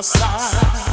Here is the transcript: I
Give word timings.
I 0.00 0.87